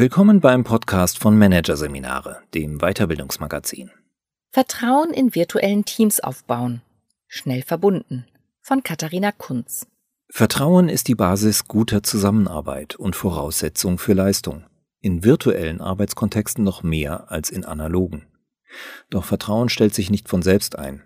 Willkommen 0.00 0.40
beim 0.40 0.64
Podcast 0.64 1.18
von 1.18 1.36
Managerseminare, 1.36 2.40
dem 2.54 2.78
Weiterbildungsmagazin. 2.78 3.90
Vertrauen 4.50 5.12
in 5.12 5.34
virtuellen 5.34 5.84
Teams 5.84 6.20
aufbauen. 6.20 6.80
Schnell 7.28 7.60
verbunden. 7.60 8.24
Von 8.62 8.82
Katharina 8.82 9.30
Kunz. 9.30 9.86
Vertrauen 10.30 10.88
ist 10.88 11.06
die 11.08 11.14
Basis 11.14 11.68
guter 11.68 12.02
Zusammenarbeit 12.02 12.96
und 12.96 13.14
Voraussetzung 13.14 13.98
für 13.98 14.14
Leistung. 14.14 14.64
In 15.02 15.22
virtuellen 15.22 15.82
Arbeitskontexten 15.82 16.64
noch 16.64 16.82
mehr 16.82 17.30
als 17.30 17.50
in 17.50 17.66
analogen. 17.66 18.26
Doch 19.10 19.26
Vertrauen 19.26 19.68
stellt 19.68 19.94
sich 19.94 20.08
nicht 20.08 20.30
von 20.30 20.40
selbst 20.40 20.78
ein. 20.78 21.02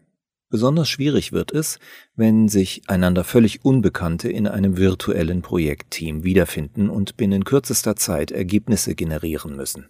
Besonders 0.54 0.88
schwierig 0.88 1.32
wird 1.32 1.50
es, 1.50 1.80
wenn 2.14 2.46
sich 2.46 2.82
einander 2.86 3.24
völlig 3.24 3.64
Unbekannte 3.64 4.28
in 4.28 4.46
einem 4.46 4.76
virtuellen 4.76 5.42
Projektteam 5.42 6.22
wiederfinden 6.22 6.90
und 6.90 7.16
binnen 7.16 7.44
kürzester 7.44 7.96
Zeit 7.96 8.30
Ergebnisse 8.30 8.94
generieren 8.94 9.56
müssen. 9.56 9.88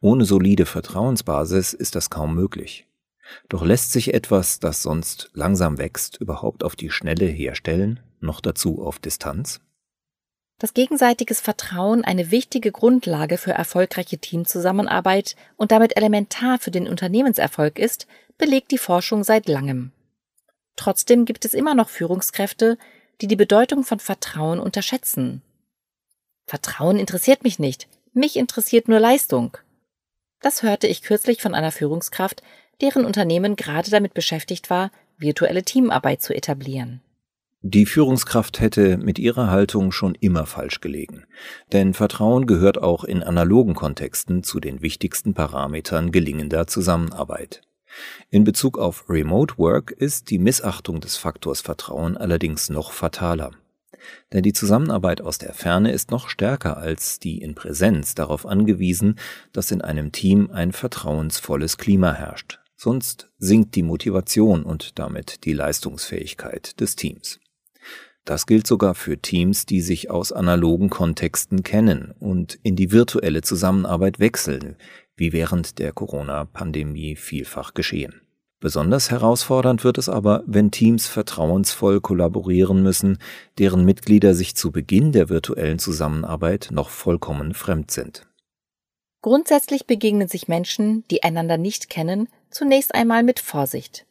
Ohne 0.00 0.24
solide 0.24 0.64
Vertrauensbasis 0.64 1.74
ist 1.74 1.94
das 1.94 2.08
kaum 2.08 2.34
möglich. 2.34 2.86
Doch 3.50 3.66
lässt 3.66 3.92
sich 3.92 4.14
etwas, 4.14 4.60
das 4.60 4.80
sonst 4.80 5.28
langsam 5.34 5.76
wächst, 5.76 6.22
überhaupt 6.22 6.64
auf 6.64 6.74
die 6.74 6.88
Schnelle 6.88 7.26
herstellen, 7.26 8.00
noch 8.18 8.40
dazu 8.40 8.80
auf 8.80 8.98
Distanz? 8.98 9.60
Dass 10.58 10.72
gegenseitiges 10.72 11.40
Vertrauen 11.40 12.04
eine 12.04 12.30
wichtige 12.30 12.72
Grundlage 12.72 13.36
für 13.36 13.52
erfolgreiche 13.52 14.18
Teamzusammenarbeit 14.18 15.36
und 15.56 15.70
damit 15.70 15.96
elementar 15.96 16.58
für 16.58 16.70
den 16.70 16.88
Unternehmenserfolg 16.88 17.78
ist, 17.78 18.06
belegt 18.38 18.70
die 18.70 18.78
Forschung 18.78 19.22
seit 19.22 19.48
langem. 19.48 19.92
Trotzdem 20.76 21.24
gibt 21.24 21.44
es 21.44 21.54
immer 21.54 21.74
noch 21.74 21.88
Führungskräfte, 21.88 22.78
die 23.20 23.26
die 23.26 23.36
Bedeutung 23.36 23.84
von 23.84 23.98
Vertrauen 23.98 24.58
unterschätzen. 24.58 25.42
Vertrauen 26.46 26.98
interessiert 26.98 27.44
mich 27.44 27.58
nicht, 27.58 27.88
mich 28.12 28.36
interessiert 28.36 28.88
nur 28.88 29.00
Leistung. 29.00 29.58
Das 30.40 30.62
hörte 30.62 30.86
ich 30.86 31.02
kürzlich 31.02 31.42
von 31.42 31.54
einer 31.54 31.72
Führungskraft, 31.72 32.42
deren 32.80 33.04
Unternehmen 33.04 33.56
gerade 33.56 33.90
damit 33.90 34.14
beschäftigt 34.14 34.70
war, 34.70 34.90
virtuelle 35.18 35.64
Teamarbeit 35.64 36.22
zu 36.22 36.34
etablieren. 36.34 37.00
Die 37.68 37.84
Führungskraft 37.84 38.60
hätte 38.60 38.96
mit 38.96 39.18
ihrer 39.18 39.50
Haltung 39.50 39.90
schon 39.90 40.14
immer 40.14 40.46
falsch 40.46 40.80
gelegen, 40.80 41.24
denn 41.72 41.94
Vertrauen 41.94 42.46
gehört 42.46 42.80
auch 42.80 43.02
in 43.02 43.24
analogen 43.24 43.74
Kontexten 43.74 44.44
zu 44.44 44.60
den 44.60 44.82
wichtigsten 44.82 45.34
Parametern 45.34 46.12
gelingender 46.12 46.68
Zusammenarbeit. 46.68 47.62
In 48.30 48.44
Bezug 48.44 48.78
auf 48.78 49.08
Remote 49.08 49.58
Work 49.58 49.90
ist 49.90 50.30
die 50.30 50.38
Missachtung 50.38 51.00
des 51.00 51.16
Faktors 51.16 51.60
Vertrauen 51.60 52.16
allerdings 52.16 52.70
noch 52.70 52.92
fataler. 52.92 53.50
Denn 54.32 54.44
die 54.44 54.52
Zusammenarbeit 54.52 55.20
aus 55.20 55.38
der 55.38 55.52
Ferne 55.52 55.90
ist 55.90 56.12
noch 56.12 56.28
stärker 56.28 56.76
als 56.76 57.18
die 57.18 57.38
in 57.42 57.56
Präsenz 57.56 58.14
darauf 58.14 58.46
angewiesen, 58.46 59.18
dass 59.52 59.72
in 59.72 59.82
einem 59.82 60.12
Team 60.12 60.52
ein 60.52 60.70
vertrauensvolles 60.70 61.78
Klima 61.78 62.12
herrscht. 62.12 62.60
Sonst 62.76 63.28
sinkt 63.38 63.74
die 63.74 63.82
Motivation 63.82 64.62
und 64.62 65.00
damit 65.00 65.44
die 65.44 65.52
Leistungsfähigkeit 65.52 66.78
des 66.78 66.94
Teams. 66.94 67.40
Das 68.26 68.46
gilt 68.46 68.66
sogar 68.66 68.96
für 68.96 69.18
Teams, 69.18 69.66
die 69.66 69.80
sich 69.80 70.10
aus 70.10 70.32
analogen 70.32 70.90
Kontexten 70.90 71.62
kennen 71.62 72.12
und 72.18 72.58
in 72.64 72.74
die 72.74 72.90
virtuelle 72.90 73.40
Zusammenarbeit 73.40 74.18
wechseln, 74.18 74.76
wie 75.16 75.32
während 75.32 75.78
der 75.78 75.92
Corona-Pandemie 75.92 77.14
vielfach 77.14 77.72
geschehen. 77.72 78.20
Besonders 78.58 79.12
herausfordernd 79.12 79.84
wird 79.84 79.96
es 79.96 80.08
aber, 80.08 80.42
wenn 80.44 80.72
Teams 80.72 81.06
vertrauensvoll 81.06 82.00
kollaborieren 82.00 82.82
müssen, 82.82 83.18
deren 83.58 83.84
Mitglieder 83.84 84.34
sich 84.34 84.56
zu 84.56 84.72
Beginn 84.72 85.12
der 85.12 85.28
virtuellen 85.28 85.78
Zusammenarbeit 85.78 86.70
noch 86.72 86.88
vollkommen 86.90 87.54
fremd 87.54 87.92
sind. 87.92 88.26
Grundsätzlich 89.22 89.86
begegnen 89.86 90.26
sich 90.26 90.48
Menschen, 90.48 91.04
die 91.12 91.22
einander 91.22 91.58
nicht 91.58 91.90
kennen, 91.90 92.28
zunächst 92.50 92.92
einmal 92.92 93.22
mit 93.22 93.38
Vorsicht. 93.38 94.04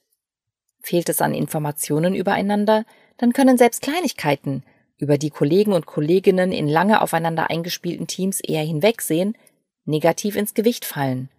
Fehlt 0.80 1.10
es 1.10 1.20
an 1.22 1.34
Informationen 1.34 2.16
übereinander, 2.16 2.86
dann 3.18 3.34
können 3.34 3.58
selbst 3.58 3.82
Kleinigkeiten, 3.82 4.64
über 4.98 5.18
die 5.18 5.30
Kollegen 5.30 5.74
und 5.74 5.86
Kolleginnen 5.86 6.52
in 6.52 6.68
lange 6.68 7.02
aufeinander 7.02 7.50
eingespielten 7.50 8.08
Teams 8.08 8.40
eher 8.40 8.64
hinwegsehen, 8.64 9.38
negativ 9.86 10.36
ins 10.36 10.54
Gewicht 10.54 10.86
fallen. 10.86 11.30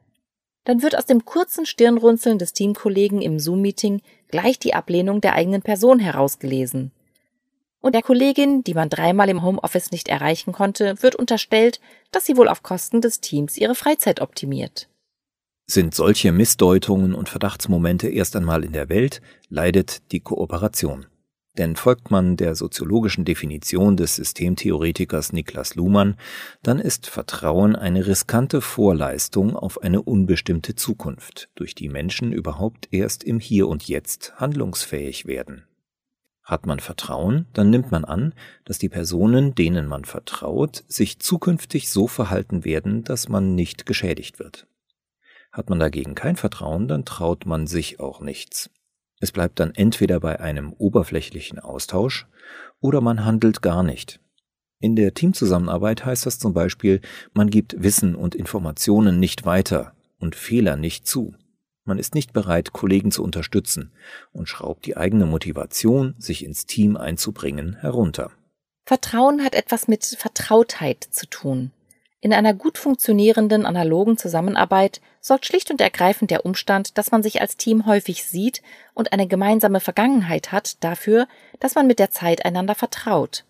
Dann 0.64 0.82
wird 0.82 0.96
aus 0.96 1.06
dem 1.06 1.24
kurzen 1.24 1.64
Stirnrunzeln 1.64 2.38
des 2.38 2.52
Teamkollegen 2.52 3.22
im 3.22 3.38
Zoom-Meeting 3.38 4.02
gleich 4.28 4.58
die 4.58 4.74
Ablehnung 4.74 5.20
der 5.20 5.34
eigenen 5.34 5.62
Person 5.62 6.00
herausgelesen. 6.00 6.90
Und 7.80 7.94
der 7.94 8.02
Kollegin, 8.02 8.64
die 8.64 8.74
man 8.74 8.88
dreimal 8.88 9.28
im 9.28 9.44
Homeoffice 9.44 9.92
nicht 9.92 10.08
erreichen 10.08 10.52
konnte, 10.52 11.00
wird 11.02 11.14
unterstellt, 11.14 11.80
dass 12.10 12.24
sie 12.24 12.36
wohl 12.36 12.48
auf 12.48 12.64
Kosten 12.64 13.00
des 13.00 13.20
Teams 13.20 13.56
ihre 13.56 13.76
Freizeit 13.76 14.20
optimiert. 14.20 14.88
Sind 15.68 15.94
solche 15.94 16.32
Missdeutungen 16.32 17.14
und 17.14 17.28
Verdachtsmomente 17.28 18.08
erst 18.08 18.34
einmal 18.34 18.64
in 18.64 18.72
der 18.72 18.88
Welt, 18.88 19.20
leidet 19.48 20.10
die 20.10 20.20
Kooperation. 20.20 21.06
Denn 21.58 21.74
folgt 21.74 22.10
man 22.10 22.36
der 22.36 22.54
soziologischen 22.54 23.24
Definition 23.24 23.96
des 23.96 24.16
Systemtheoretikers 24.16 25.32
Niklas 25.32 25.74
Luhmann, 25.74 26.16
dann 26.62 26.78
ist 26.78 27.06
Vertrauen 27.06 27.76
eine 27.76 28.06
riskante 28.06 28.60
Vorleistung 28.60 29.56
auf 29.56 29.82
eine 29.82 30.02
unbestimmte 30.02 30.74
Zukunft, 30.74 31.48
durch 31.54 31.74
die 31.74 31.88
Menschen 31.88 32.32
überhaupt 32.32 32.88
erst 32.90 33.24
im 33.24 33.40
Hier 33.40 33.68
und 33.68 33.88
Jetzt 33.88 34.34
handlungsfähig 34.36 35.26
werden. 35.26 35.64
Hat 36.42 36.64
man 36.66 36.78
Vertrauen, 36.78 37.46
dann 37.54 37.70
nimmt 37.70 37.90
man 37.90 38.04
an, 38.04 38.32
dass 38.64 38.78
die 38.78 38.88
Personen, 38.88 39.54
denen 39.54 39.88
man 39.88 40.04
vertraut, 40.04 40.84
sich 40.86 41.18
zukünftig 41.18 41.90
so 41.90 42.06
verhalten 42.06 42.64
werden, 42.64 43.02
dass 43.02 43.28
man 43.28 43.56
nicht 43.56 43.84
geschädigt 43.84 44.38
wird. 44.38 44.68
Hat 45.50 45.70
man 45.70 45.80
dagegen 45.80 46.14
kein 46.14 46.36
Vertrauen, 46.36 46.86
dann 46.86 47.04
traut 47.04 47.46
man 47.46 47.66
sich 47.66 47.98
auch 47.98 48.20
nichts. 48.20 48.70
Es 49.20 49.32
bleibt 49.32 49.60
dann 49.60 49.74
entweder 49.74 50.20
bei 50.20 50.40
einem 50.40 50.72
oberflächlichen 50.72 51.58
Austausch 51.58 52.26
oder 52.80 53.00
man 53.00 53.24
handelt 53.24 53.62
gar 53.62 53.82
nicht. 53.82 54.20
In 54.78 54.94
der 54.94 55.14
Teamzusammenarbeit 55.14 56.04
heißt 56.04 56.26
das 56.26 56.38
zum 56.38 56.52
Beispiel, 56.52 57.00
man 57.32 57.48
gibt 57.48 57.82
Wissen 57.82 58.14
und 58.14 58.34
Informationen 58.34 59.18
nicht 59.18 59.46
weiter 59.46 59.94
und 60.18 60.34
Fehler 60.34 60.76
nicht 60.76 61.06
zu. 61.06 61.34
Man 61.84 61.98
ist 61.98 62.14
nicht 62.14 62.32
bereit, 62.32 62.72
Kollegen 62.72 63.10
zu 63.10 63.22
unterstützen 63.22 63.92
und 64.32 64.48
schraubt 64.48 64.84
die 64.86 64.96
eigene 64.96 65.24
Motivation, 65.24 66.14
sich 66.18 66.44
ins 66.44 66.66
Team 66.66 66.96
einzubringen, 66.96 67.76
herunter. 67.76 68.32
Vertrauen 68.84 69.42
hat 69.42 69.54
etwas 69.54 69.88
mit 69.88 70.04
Vertrautheit 70.04 71.02
zu 71.02 71.26
tun. 71.26 71.72
In 72.26 72.32
einer 72.32 72.54
gut 72.54 72.76
funktionierenden 72.76 73.64
analogen 73.64 74.18
Zusammenarbeit 74.18 75.00
sorgt 75.20 75.46
schlicht 75.46 75.70
und 75.70 75.80
ergreifend 75.80 76.32
der 76.32 76.44
Umstand, 76.44 76.98
dass 76.98 77.12
man 77.12 77.22
sich 77.22 77.40
als 77.40 77.56
Team 77.56 77.86
häufig 77.86 78.24
sieht 78.24 78.62
und 78.94 79.12
eine 79.12 79.28
gemeinsame 79.28 79.78
Vergangenheit 79.78 80.50
hat, 80.50 80.82
dafür, 80.82 81.28
dass 81.60 81.76
man 81.76 81.86
mit 81.86 82.00
der 82.00 82.10
Zeit 82.10 82.44
einander 82.44 82.74
vertraut. 82.74 83.44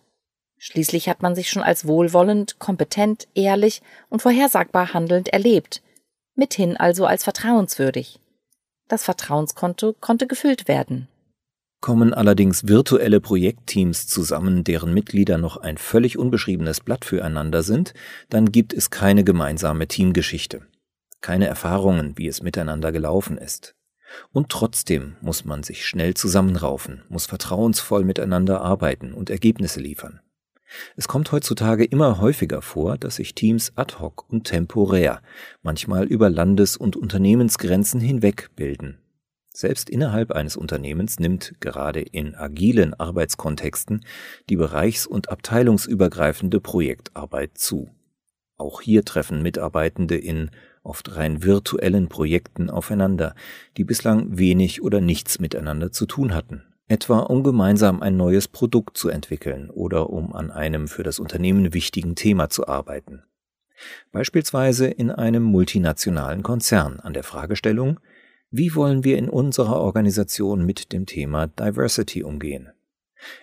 Schließlich 0.58 1.08
hat 1.08 1.22
man 1.22 1.34
sich 1.34 1.48
schon 1.48 1.62
als 1.62 1.86
wohlwollend, 1.86 2.58
kompetent, 2.58 3.28
ehrlich 3.34 3.80
und 4.10 4.20
vorhersagbar 4.20 4.92
handelnd 4.92 5.28
erlebt, 5.28 5.80
mithin 6.34 6.76
also 6.76 7.06
als 7.06 7.24
vertrauenswürdig. 7.24 8.20
Das 8.88 9.04
Vertrauenskonto 9.04 9.94
konnte 10.02 10.26
gefüllt 10.26 10.68
werden. 10.68 11.08
Kommen 11.86 12.12
allerdings 12.12 12.66
virtuelle 12.66 13.20
Projektteams 13.20 14.08
zusammen, 14.08 14.64
deren 14.64 14.92
Mitglieder 14.92 15.38
noch 15.38 15.56
ein 15.56 15.78
völlig 15.78 16.18
unbeschriebenes 16.18 16.80
Blatt 16.80 17.04
füreinander 17.04 17.62
sind, 17.62 17.94
dann 18.28 18.50
gibt 18.50 18.74
es 18.74 18.90
keine 18.90 19.22
gemeinsame 19.22 19.86
Teamgeschichte, 19.86 20.62
keine 21.20 21.46
Erfahrungen, 21.46 22.18
wie 22.18 22.26
es 22.26 22.42
miteinander 22.42 22.90
gelaufen 22.90 23.38
ist. 23.38 23.76
Und 24.32 24.48
trotzdem 24.48 25.14
muss 25.20 25.44
man 25.44 25.62
sich 25.62 25.86
schnell 25.86 26.14
zusammenraufen, 26.14 27.04
muss 27.08 27.26
vertrauensvoll 27.26 28.02
miteinander 28.02 28.62
arbeiten 28.62 29.12
und 29.12 29.30
Ergebnisse 29.30 29.78
liefern. 29.78 30.18
Es 30.96 31.06
kommt 31.06 31.30
heutzutage 31.30 31.84
immer 31.84 32.20
häufiger 32.20 32.62
vor, 32.62 32.98
dass 32.98 33.14
sich 33.14 33.36
Teams 33.36 33.70
ad 33.76 34.00
hoc 34.00 34.28
und 34.28 34.42
temporär, 34.42 35.22
manchmal 35.62 36.06
über 36.06 36.30
Landes- 36.30 36.76
und 36.76 36.96
Unternehmensgrenzen 36.96 38.00
hinweg 38.00 38.50
bilden 38.56 38.98
selbst 39.56 39.88
innerhalb 39.88 40.32
eines 40.32 40.56
Unternehmens 40.56 41.18
nimmt 41.18 41.54
gerade 41.60 42.00
in 42.00 42.34
agilen 42.34 42.92
Arbeitskontexten 42.92 44.04
die 44.50 44.56
bereichs- 44.56 45.06
und 45.06 45.30
abteilungsübergreifende 45.30 46.60
Projektarbeit 46.60 47.56
zu. 47.56 47.88
Auch 48.58 48.80
hier 48.82 49.04
treffen 49.04 49.42
Mitarbeitende 49.42 50.16
in 50.16 50.50
oft 50.82 51.16
rein 51.16 51.42
virtuellen 51.42 52.08
Projekten 52.08 52.70
aufeinander, 52.70 53.34
die 53.76 53.84
bislang 53.84 54.38
wenig 54.38 54.82
oder 54.82 55.00
nichts 55.00 55.38
miteinander 55.38 55.90
zu 55.90 56.06
tun 56.06 56.34
hatten, 56.34 56.62
etwa 56.86 57.20
um 57.20 57.42
gemeinsam 57.42 58.02
ein 58.02 58.16
neues 58.16 58.48
Produkt 58.48 58.96
zu 58.96 59.08
entwickeln 59.08 59.70
oder 59.70 60.10
um 60.10 60.34
an 60.34 60.50
einem 60.50 60.86
für 60.86 61.02
das 61.02 61.18
Unternehmen 61.18 61.72
wichtigen 61.72 62.14
Thema 62.14 62.50
zu 62.50 62.68
arbeiten. 62.68 63.22
Beispielsweise 64.12 64.86
in 64.86 65.10
einem 65.10 65.42
multinationalen 65.42 66.42
Konzern 66.42 67.00
an 67.00 67.12
der 67.12 67.24
Fragestellung, 67.24 68.00
wie 68.50 68.74
wollen 68.74 69.04
wir 69.04 69.18
in 69.18 69.28
unserer 69.28 69.80
Organisation 69.80 70.64
mit 70.64 70.92
dem 70.92 71.06
Thema 71.06 71.46
Diversity 71.46 72.22
umgehen? 72.22 72.70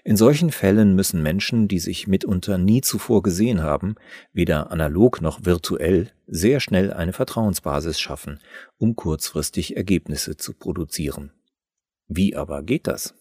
In 0.03 0.17
solchen 0.17 0.51
Fällen 0.51 0.95
müssen 0.95 1.21
Menschen, 1.21 1.67
die 1.67 1.79
sich 1.79 2.07
mitunter 2.07 2.57
nie 2.57 2.81
zuvor 2.81 3.23
gesehen 3.23 3.61
haben, 3.61 3.95
weder 4.31 4.71
analog 4.71 5.21
noch 5.21 5.45
virtuell, 5.45 6.11
sehr 6.27 6.59
schnell 6.59 6.93
eine 6.93 7.13
Vertrauensbasis 7.13 7.99
schaffen, 7.99 8.39
um 8.77 8.95
kurzfristig 8.95 9.75
Ergebnisse 9.75 10.37
zu 10.37 10.53
produzieren. 10.53 11.31
Wie 12.07 12.35
aber 12.35 12.63
geht 12.63 12.87
das? 12.87 13.15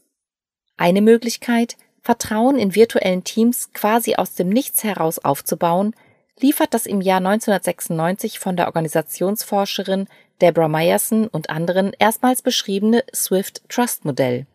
Eine 0.76 1.02
Möglichkeit, 1.02 1.76
Vertrauen 2.00 2.58
in 2.58 2.74
virtuellen 2.74 3.24
Teams 3.24 3.72
quasi 3.72 4.16
aus 4.16 4.34
dem 4.34 4.48
Nichts 4.48 4.82
heraus 4.82 5.18
aufzubauen, 5.18 5.94
liefert 6.40 6.74
das 6.74 6.86
im 6.86 7.00
Jahr 7.00 7.18
1996 7.18 8.38
von 8.38 8.56
der 8.56 8.66
Organisationsforscherin 8.66 10.08
Deborah 10.40 10.68
Meyerson 10.68 11.28
und 11.28 11.50
anderen 11.50 11.92
erstmals 11.98 12.42
beschriebene 12.42 13.04
Swift 13.14 13.62
Trust 13.68 14.04
Modell. 14.04 14.46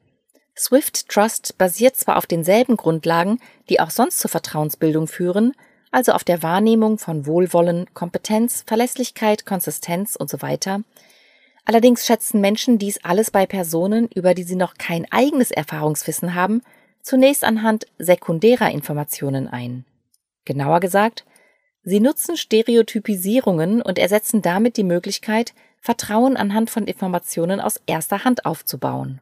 Swift 0.58 1.08
Trust 1.08 1.58
basiert 1.58 1.96
zwar 1.96 2.18
auf 2.18 2.26
denselben 2.26 2.78
Grundlagen, 2.78 3.40
die 3.70 3.80
auch 3.80 3.92
sonst 3.92 4.20
zur 4.20 4.32
Vertrauensbildung 4.32 5.08
führen, 5.08 5.54
also 5.92 6.12
auf 6.12 6.24
der 6.24 6.44
Wahrnehmung 6.44 6.98
von 6.98 7.26
Wohlwollen, 7.26 7.86
Kompetenz, 7.94 8.64
Verlässlichkeit, 8.66 9.46
Konsistenz 9.46 10.18
usw. 10.20 10.58
So 10.64 10.84
Allerdings 11.66 12.06
schätzen 12.06 12.42
Menschen 12.42 12.78
dies 12.78 13.04
alles 13.04 13.30
bei 13.30 13.46
Personen, 13.46 14.08
über 14.08 14.34
die 14.34 14.44
sie 14.44 14.56
noch 14.56 14.76
kein 14.76 15.06
eigenes 15.12 15.52
Erfahrungswissen 15.52 16.34
haben, 16.34 16.62
zunächst 17.02 17.44
anhand 17.44 17.88
sekundärer 18.00 18.72
Informationen 18.72 19.48
ein. 19.48 19.86
Genauer 20.46 20.80
gesagt, 20.80 21.26
sie 21.88 22.02
nutzen 22.02 22.36
Stereotypisierungen 22.36 23.82
und 23.82 23.98
ersetzen 23.98 24.42
damit 24.42 24.76
die 24.76 24.84
Möglichkeit, 24.84 25.54
Vertrauen 25.80 26.36
anhand 26.36 26.70
von 26.70 26.84
Informationen 26.84 27.62
aus 27.62 27.80
erster 27.86 28.26
Hand 28.26 28.46
aufzubauen. 28.46 29.22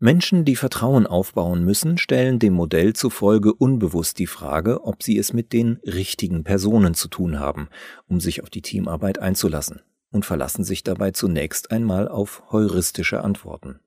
Menschen, 0.00 0.44
die 0.44 0.56
Vertrauen 0.56 1.06
aufbauen 1.06 1.64
müssen, 1.64 1.98
stellen 1.98 2.40
dem 2.40 2.54
Modell 2.54 2.94
zufolge 2.94 3.54
unbewusst 3.54 4.18
die 4.18 4.26
Frage, 4.26 4.82
ob 4.82 5.04
sie 5.04 5.16
es 5.16 5.32
mit 5.32 5.52
den 5.52 5.78
richtigen 5.86 6.42
Personen 6.42 6.94
zu 6.94 7.06
tun 7.06 7.38
haben, 7.38 7.68
um 8.08 8.18
sich 8.18 8.42
auf 8.42 8.50
die 8.50 8.62
Teamarbeit 8.62 9.20
einzulassen, 9.20 9.82
und 10.10 10.26
verlassen 10.26 10.64
sich 10.64 10.82
dabei 10.82 11.12
zunächst 11.12 11.70
einmal 11.70 12.08
auf 12.08 12.42
heuristische 12.50 13.22
Antworten. 13.22 13.78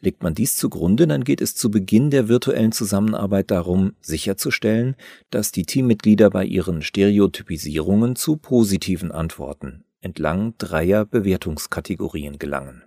Legt 0.00 0.22
man 0.22 0.34
dies 0.34 0.56
zugrunde, 0.56 1.06
dann 1.06 1.24
geht 1.24 1.40
es 1.40 1.54
zu 1.54 1.70
Beginn 1.70 2.10
der 2.10 2.28
virtuellen 2.28 2.72
Zusammenarbeit 2.72 3.50
darum, 3.50 3.92
sicherzustellen, 4.00 4.96
dass 5.30 5.52
die 5.52 5.64
Teammitglieder 5.64 6.30
bei 6.30 6.44
ihren 6.44 6.82
Stereotypisierungen 6.82 8.16
zu 8.16 8.36
positiven 8.36 9.12
Antworten 9.12 9.84
entlang 10.00 10.54
dreier 10.58 11.04
Bewertungskategorien 11.04 12.38
gelangen. 12.38 12.84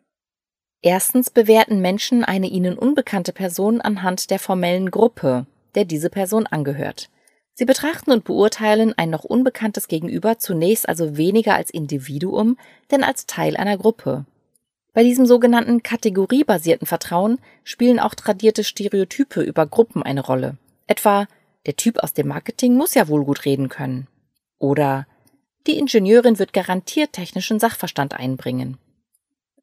Erstens 0.82 1.30
bewerten 1.30 1.82
Menschen 1.82 2.24
eine 2.24 2.48
ihnen 2.48 2.78
unbekannte 2.78 3.34
Person 3.34 3.82
anhand 3.82 4.32
der 4.32 4.40
formellen 4.40 4.90
Gruppe, 4.90 5.46
der 5.76 5.86
diese 5.86 6.10
Person 6.10 6.48
angehört. 6.48 7.10
Sie 7.54 7.66
betrachten 7.66 8.12
und 8.12 8.24
beurteilen 8.24 8.94
ein 8.98 9.10
noch 9.10 9.24
unbekanntes 9.24 9.88
Gegenüber 9.88 10.40
zunächst 10.40 10.90
also 10.90 11.18
weniger 11.18 11.54
als 11.54 11.70
Individuum, 11.70 12.58
denn 12.90 13.04
als 13.04 13.26
Teil 13.28 13.58
einer 13.58 13.78
Gruppe. 13.78 14.26
Bei 14.94 15.04
diesem 15.04 15.26
sogenannten 15.26 15.84
kategoriebasierten 15.84 16.86
Vertrauen 16.86 17.40
spielen 17.64 18.00
auch 18.00 18.14
tradierte 18.14 18.64
Stereotype 18.64 19.42
über 19.42 19.66
Gruppen 19.66 20.04
eine 20.04 20.22
Rolle. 20.22 20.58
Etwa, 20.88 21.28
der 21.66 21.78
Typ 21.78 22.00
aus 22.00 22.14
dem 22.14 22.28
Marketing 22.28 22.76
muss 22.76 22.94
ja 22.94 23.08
wohl 23.08 23.24
gut 23.24 23.46
reden 23.46 23.70
können. 23.70 24.08
Oder 24.58 25.08
die 25.68 25.78
Ingenieurin 25.78 26.40
wird 26.40 26.54
garantiert 26.54 27.14
technischen 27.14 27.60
Sachverstand 27.60 28.16
einbringen. 28.16 28.78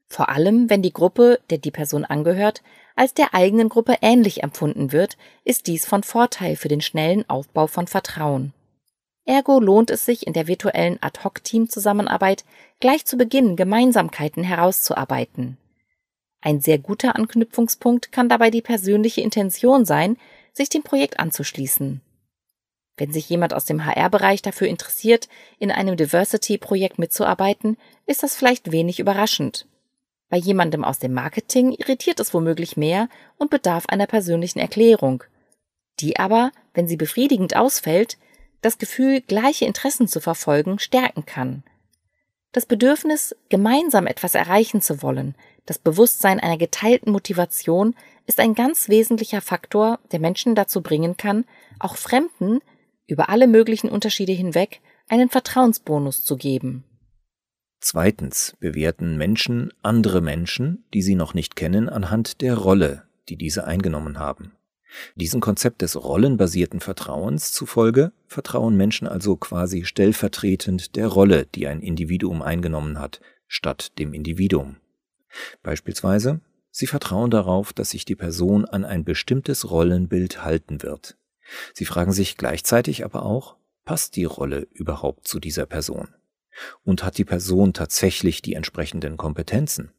Vor 0.06 0.30
allem, 0.30 0.70
wenn 0.70 0.80
die 0.80 0.92
Gruppe, 0.92 1.38
der 1.50 1.58
die 1.58 1.70
Person 1.70 2.04
angehört, 2.06 2.62
als 2.96 3.12
der 3.12 3.34
eigenen 3.34 3.68
Gruppe 3.68 3.96
ähnlich 4.00 4.42
empfunden 4.42 4.92
wird, 4.92 5.18
ist 5.44 5.66
dies 5.66 5.84
von 5.84 6.02
Vorteil 6.02 6.56
für 6.56 6.68
den 6.68 6.80
schnellen 6.80 7.28
Aufbau 7.28 7.66
von 7.66 7.86
Vertrauen. 7.86 8.54
Ergo 9.28 9.60
lohnt 9.60 9.90
es 9.90 10.06
sich 10.06 10.26
in 10.26 10.32
der 10.32 10.46
virtuellen 10.46 10.96
Ad-Hoc-Team-Zusammenarbeit 11.02 12.46
gleich 12.80 13.04
zu 13.04 13.18
Beginn 13.18 13.56
Gemeinsamkeiten 13.56 14.42
herauszuarbeiten. 14.42 15.58
Ein 16.40 16.62
sehr 16.62 16.78
guter 16.78 17.14
Anknüpfungspunkt 17.14 18.10
kann 18.10 18.30
dabei 18.30 18.50
die 18.50 18.62
persönliche 18.62 19.20
Intention 19.20 19.84
sein, 19.84 20.16
sich 20.54 20.70
dem 20.70 20.82
Projekt 20.82 21.20
anzuschließen. 21.20 22.00
Wenn 22.96 23.12
sich 23.12 23.28
jemand 23.28 23.52
aus 23.52 23.66
dem 23.66 23.84
HR-Bereich 23.84 24.40
dafür 24.40 24.66
interessiert, 24.66 25.28
in 25.58 25.70
einem 25.70 25.98
Diversity-Projekt 25.98 26.98
mitzuarbeiten, 26.98 27.76
ist 28.06 28.22
das 28.22 28.34
vielleicht 28.34 28.72
wenig 28.72 28.98
überraschend. 28.98 29.66
Bei 30.30 30.38
jemandem 30.38 30.84
aus 30.84 31.00
dem 31.00 31.12
Marketing 31.12 31.72
irritiert 31.72 32.18
es 32.18 32.32
womöglich 32.32 32.78
mehr 32.78 33.10
und 33.36 33.50
bedarf 33.50 33.84
einer 33.88 34.06
persönlichen 34.06 34.58
Erklärung, 34.58 35.22
die 36.00 36.18
aber, 36.18 36.50
wenn 36.72 36.88
sie 36.88 36.96
befriedigend 36.96 37.56
ausfällt, 37.56 38.16
das 38.60 38.78
Gefühl, 38.78 39.20
gleiche 39.20 39.64
Interessen 39.64 40.08
zu 40.08 40.20
verfolgen, 40.20 40.78
stärken 40.78 41.26
kann. 41.26 41.62
Das 42.52 42.66
Bedürfnis, 42.66 43.36
gemeinsam 43.50 44.06
etwas 44.06 44.34
erreichen 44.34 44.80
zu 44.80 45.02
wollen, 45.02 45.34
das 45.66 45.78
Bewusstsein 45.78 46.40
einer 46.40 46.56
geteilten 46.56 47.12
Motivation 47.12 47.94
ist 48.26 48.40
ein 48.40 48.54
ganz 48.54 48.88
wesentlicher 48.88 49.42
Faktor, 49.42 49.98
der 50.12 50.18
Menschen 50.18 50.54
dazu 50.54 50.82
bringen 50.82 51.16
kann, 51.16 51.44
auch 51.78 51.96
Fremden 51.96 52.60
über 53.06 53.28
alle 53.28 53.46
möglichen 53.46 53.90
Unterschiede 53.90 54.32
hinweg 54.32 54.80
einen 55.08 55.28
Vertrauensbonus 55.28 56.24
zu 56.24 56.36
geben. 56.36 56.84
Zweitens 57.80 58.56
bewerten 58.58 59.16
Menschen 59.16 59.72
andere 59.82 60.20
Menschen, 60.20 60.84
die 60.94 61.02
sie 61.02 61.14
noch 61.14 61.34
nicht 61.34 61.54
kennen, 61.54 61.88
anhand 61.88 62.40
der 62.40 62.56
Rolle, 62.56 63.04
die 63.28 63.36
diese 63.36 63.64
eingenommen 63.66 64.18
haben. 64.18 64.52
Diesem 65.14 65.40
Konzept 65.40 65.82
des 65.82 66.02
rollenbasierten 66.02 66.80
Vertrauens 66.80 67.52
zufolge 67.52 68.12
vertrauen 68.26 68.76
Menschen 68.76 69.06
also 69.06 69.36
quasi 69.36 69.84
stellvertretend 69.84 70.96
der 70.96 71.08
Rolle, 71.08 71.46
die 71.46 71.66
ein 71.66 71.80
Individuum 71.80 72.42
eingenommen 72.42 72.98
hat, 72.98 73.20
statt 73.46 73.98
dem 73.98 74.14
Individuum. 74.14 74.76
Beispielsweise, 75.62 76.40
sie 76.70 76.86
vertrauen 76.86 77.30
darauf, 77.30 77.72
dass 77.72 77.90
sich 77.90 78.04
die 78.04 78.16
Person 78.16 78.64
an 78.64 78.84
ein 78.84 79.04
bestimmtes 79.04 79.70
Rollenbild 79.70 80.42
halten 80.44 80.82
wird. 80.82 81.16
Sie 81.74 81.84
fragen 81.84 82.12
sich 82.12 82.36
gleichzeitig 82.36 83.04
aber 83.04 83.24
auch, 83.24 83.56
passt 83.84 84.16
die 84.16 84.24
Rolle 84.24 84.68
überhaupt 84.72 85.26
zu 85.26 85.40
dieser 85.40 85.66
Person? 85.66 86.08
Und 86.82 87.04
hat 87.04 87.18
die 87.18 87.24
Person 87.24 87.72
tatsächlich 87.72 88.42
die 88.42 88.54
entsprechenden 88.54 89.16
Kompetenzen? 89.16 89.92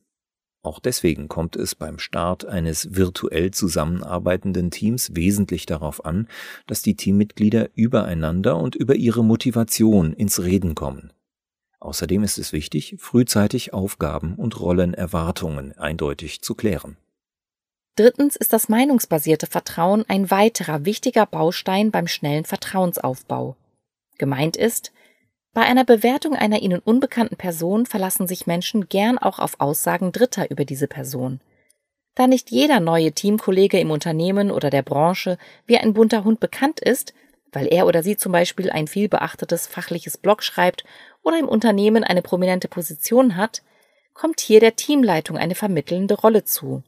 Auch 0.61 0.79
deswegen 0.79 1.29
kommt 1.29 1.55
es 1.55 1.73
beim 1.73 1.99
Start 1.99 2.45
eines 2.45 2.95
virtuell 2.95 3.51
zusammenarbeitenden 3.51 4.71
Teams 4.71 5.15
wesentlich 5.15 5.65
darauf 5.65 6.03
an, 6.03 6.27
dass 6.67 6.81
die 6.81 6.95
Teammitglieder 6.95 7.69
übereinander 7.75 8.57
und 8.57 8.75
über 8.75 8.95
ihre 8.95 9.23
Motivation 9.23 10.13
ins 10.13 10.41
Reden 10.41 10.75
kommen. 10.75 11.13
Außerdem 11.79 12.23
ist 12.23 12.37
es 12.37 12.51
wichtig, 12.51 12.95
frühzeitig 12.99 13.73
Aufgaben 13.73 14.35
und 14.35 14.59
Rollenerwartungen 14.59 15.77
eindeutig 15.77 16.41
zu 16.41 16.55
klären. 16.55 16.97
Drittens 17.95 18.35
ist 18.35 18.51
das 18.51 18.67
meinungsbasierte 18.67 19.47
Vertrauen 19.47 20.03
ein 20.07 20.29
weiterer 20.29 20.83
wichtiger 20.83 21.25
Baustein 21.25 21.91
beim 21.91 22.07
schnellen 22.07 22.45
Vertrauensaufbau. 22.45 23.55
Gemeint 24.17 24.57
ist, 24.57 24.91
bei 25.53 25.61
einer 25.61 25.83
Bewertung 25.83 26.35
einer 26.35 26.61
ihnen 26.61 26.79
unbekannten 26.79 27.35
Person 27.35 27.85
verlassen 27.85 28.27
sich 28.27 28.47
Menschen 28.47 28.87
gern 28.87 29.17
auch 29.17 29.39
auf 29.39 29.59
Aussagen 29.59 30.11
Dritter 30.11 30.51
über 30.51 30.65
diese 30.65 30.87
Person. 30.87 31.41
Da 32.15 32.27
nicht 32.27 32.51
jeder 32.51 32.79
neue 32.79 33.13
Teamkollege 33.13 33.79
im 33.79 33.91
Unternehmen 33.91 34.51
oder 34.51 34.69
der 34.69 34.83
Branche 34.83 35.37
wie 35.65 35.77
ein 35.77 35.93
bunter 35.93 36.23
Hund 36.23 36.39
bekannt 36.39 36.79
ist, 36.79 37.13
weil 37.51 37.67
er 37.67 37.87
oder 37.87 38.03
sie 38.03 38.17
zum 38.17 38.31
Beispiel 38.31 38.69
ein 38.69 38.87
vielbeachtetes 38.87 39.67
fachliches 39.67 40.17
Blog 40.17 40.43
schreibt 40.43 40.83
oder 41.23 41.39
im 41.39 41.47
Unternehmen 41.47 42.03
eine 42.03 42.21
prominente 42.21 42.67
Position 42.67 43.35
hat, 43.35 43.63
kommt 44.13 44.39
hier 44.41 44.59
der 44.59 44.75
Teamleitung 44.75 45.37
eine 45.37 45.55
vermittelnde 45.55 46.15
Rolle 46.15 46.43
zu. 46.43 46.83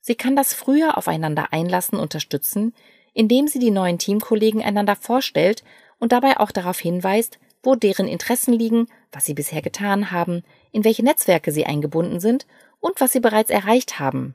Sie 0.00 0.14
kann 0.14 0.36
das 0.36 0.54
früher 0.54 0.96
aufeinander 0.96 1.52
einlassen 1.52 1.98
unterstützen, 1.98 2.74
indem 3.12 3.48
sie 3.48 3.58
die 3.58 3.70
neuen 3.70 3.98
Teamkollegen 3.98 4.62
einander 4.62 4.94
vorstellt 4.94 5.64
und 5.98 6.12
dabei 6.12 6.38
auch 6.38 6.50
darauf 6.50 6.78
hinweist, 6.78 7.38
wo 7.68 7.74
deren 7.74 8.08
Interessen 8.08 8.54
liegen, 8.54 8.86
was 9.12 9.26
sie 9.26 9.34
bisher 9.34 9.60
getan 9.60 10.10
haben, 10.10 10.42
in 10.72 10.84
welche 10.84 11.04
Netzwerke 11.04 11.52
sie 11.52 11.66
eingebunden 11.66 12.18
sind 12.18 12.46
und 12.80 12.98
was 12.98 13.12
sie 13.12 13.20
bereits 13.20 13.50
erreicht 13.50 13.98
haben. 13.98 14.34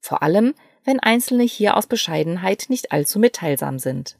Vor 0.00 0.24
allem, 0.24 0.54
wenn 0.84 0.98
Einzelne 0.98 1.44
hier 1.44 1.76
aus 1.76 1.86
Bescheidenheit 1.86 2.66
nicht 2.70 2.90
allzu 2.90 3.20
mitteilsam 3.20 3.78
sind. 3.78 4.18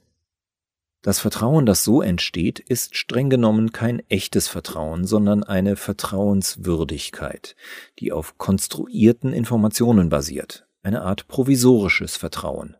Das 1.02 1.18
Vertrauen, 1.18 1.66
das 1.66 1.82
so 1.82 2.00
entsteht, 2.00 2.60
ist 2.60 2.96
streng 2.96 3.28
genommen 3.28 3.72
kein 3.72 4.08
echtes 4.08 4.46
Vertrauen, 4.46 5.04
sondern 5.04 5.42
eine 5.42 5.74
Vertrauenswürdigkeit, 5.74 7.56
die 7.98 8.12
auf 8.12 8.38
konstruierten 8.38 9.32
Informationen 9.32 10.10
basiert, 10.10 10.68
eine 10.84 11.02
Art 11.02 11.26
provisorisches 11.26 12.16
Vertrauen. 12.16 12.76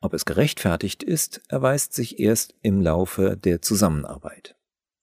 Ob 0.00 0.12
es 0.12 0.24
gerechtfertigt 0.24 1.04
ist, 1.04 1.40
erweist 1.46 1.94
sich 1.94 2.18
erst 2.18 2.56
im 2.62 2.80
Laufe 2.80 3.36
der 3.36 3.62
Zusammenarbeit. 3.62 4.57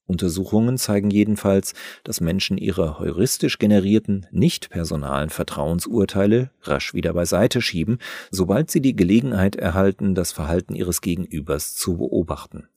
Untersuchungen 0.07 0.77
zeigen 0.77 1.09
jedenfalls, 1.09 1.73
dass 2.03 2.21
Menschen 2.21 2.57
ihre 2.57 2.99
heuristisch 2.99 3.57
generierten, 3.57 4.27
nicht 4.31 4.69
personalen 4.69 5.29
Vertrauensurteile 5.29 6.51
rasch 6.61 6.93
wieder 6.93 7.13
beiseite 7.13 7.61
schieben, 7.61 7.97
sobald 8.29 8.69
sie 8.69 8.81
die 8.81 8.95
Gelegenheit 8.95 9.55
erhalten, 9.55 10.13
das 10.13 10.31
Verhalten 10.31 10.75
ihres 10.75 11.01
Gegenübers 11.01 11.75
zu 11.75 11.97
beobachten. 11.97 12.67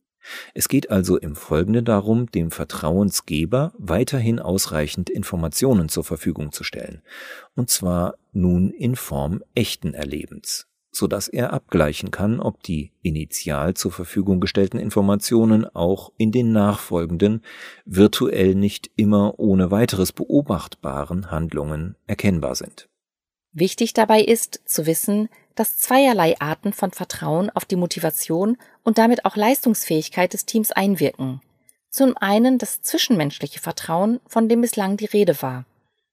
Es 0.55 0.69
geht 0.69 0.91
also 0.91 1.17
im 1.17 1.37
Folgenden 1.37 1.85
darum, 1.85 2.31
dem 2.31 2.51
Vertrauensgeber 2.51 3.73
weiterhin 3.79 4.41
ausreichend 4.41 5.11
Informationen 5.11 5.89
zur 5.89 6.05
Verfügung 6.05 6.53
zu 6.53 6.65
stellen, 6.65 7.03
und 7.55 7.71
zwar 7.71 8.17
nun 8.33 8.71
in 8.71 8.97
Form 8.97 9.43
echten 9.55 9.95
Erlebens 9.95 10.67
so 10.99 11.07
dass 11.07 11.29
er 11.29 11.53
abgleichen 11.53 12.11
kann, 12.11 12.41
ob 12.41 12.63
die 12.63 12.93
initial 13.03 13.75
zur 13.75 13.93
Verfügung 13.93 14.41
gestellten 14.41 14.79
Informationen 14.79 15.65
auch 15.65 16.13
in 16.19 16.33
den 16.33 16.53
nachfolgenden, 16.53 17.43
virtuell 17.87 18.55
nicht 18.55 18.91
immer 18.97 19.39
ohne 19.39 19.71
weiteres 19.71 20.13
beobachtbaren 20.13 21.31
Handlungen 21.31 21.97
erkennbar 22.07 22.55
sind. 22.57 22.89
Wichtig 23.53 23.95
dabei 23.95 24.21
ist 24.21 24.61
zu 24.67 24.87
wissen, 24.87 25.29
dass 25.55 25.79
zweierlei 25.79 26.39
Arten 26.41 26.73
von 26.73 26.91
Vertrauen 26.91 27.49
auf 27.51 27.65
die 27.65 27.77
Motivation 27.77 28.59
und 28.85 28.99
damit 28.99 29.25
auch 29.25 29.37
Leistungsfähigkeit 29.37 30.33
des 30.33 30.45
Teams 30.45 30.73
einwirken. 30.73 31.41
Zum 31.91 32.17
einen 32.17 32.59
das 32.59 32.83
zwischenmenschliche 32.83 33.61
Vertrauen, 33.61 34.21
von 34.27 34.49
dem 34.49 34.61
bislang 34.61 34.97
die 34.97 35.07
Rede 35.07 35.41
war. 35.43 35.65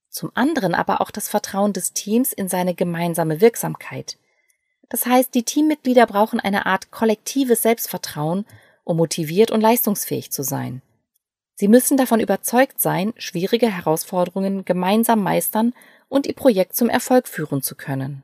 Zum 0.10 0.32
anderen 0.34 0.74
aber 0.74 1.02
auch 1.02 1.12
das 1.12 1.28
Vertrauen 1.28 1.74
des 1.74 1.94
Teams 1.94 2.32
in 2.32 2.48
seine 2.48 2.74
gemeinsame 2.74 3.42
Wirksamkeit. 3.42 4.18
Das 4.90 5.06
heißt, 5.06 5.34
die 5.34 5.44
Teammitglieder 5.44 6.06
brauchen 6.06 6.40
eine 6.40 6.66
Art 6.66 6.92
kollektives 6.92 7.62
Selbstvertrauen, 7.62 8.46
um 8.84 8.98
motiviert 8.98 9.52
und 9.52 9.62
leistungsfähig 9.62 10.32
zu 10.32 10.44
sein. 10.44 10.82
Sie 11.56 11.68
müssen 11.68 11.98
davon 11.98 12.20
überzeugt 12.20 12.82
sein, 12.82 13.14
schwierige 13.18 13.72
Herausforderungen 13.72 14.66
gemeinsam 14.66 15.24
meistern 15.24 15.74
und 16.10 16.28
ihr 16.28 16.36
Projekt 16.36 16.76
zum 16.76 16.90
Erfolg 16.90 17.28
führen 17.28 17.62
zu 17.62 17.76
können. 17.76 18.24